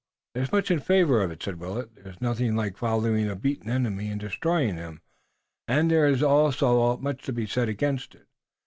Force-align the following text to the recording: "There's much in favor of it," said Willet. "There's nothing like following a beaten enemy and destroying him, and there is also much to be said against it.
"There's 0.33 0.51
much 0.51 0.71
in 0.71 0.79
favor 0.79 1.21
of 1.21 1.29
it," 1.29 1.43
said 1.43 1.59
Willet. 1.59 1.93
"There's 1.93 2.19
nothing 2.19 2.55
like 2.55 2.75
following 2.75 3.29
a 3.29 3.35
beaten 3.35 3.69
enemy 3.69 4.09
and 4.09 4.19
destroying 4.19 4.73
him, 4.75 5.03
and 5.67 5.91
there 5.91 6.07
is 6.07 6.23
also 6.23 6.97
much 6.97 7.21
to 7.25 7.31
be 7.31 7.45
said 7.45 7.69
against 7.69 8.15
it. 8.15 8.25